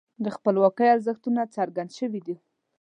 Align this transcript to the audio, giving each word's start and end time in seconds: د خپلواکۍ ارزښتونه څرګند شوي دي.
د 0.23 0.25
خپلواکۍ 0.35 0.87
ارزښتونه 0.95 1.41
څرګند 1.55 1.91
شوي 1.99 2.21
دي. 2.27 2.35